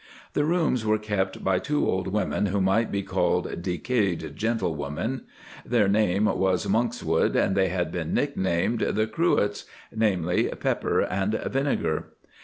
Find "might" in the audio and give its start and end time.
2.59-2.91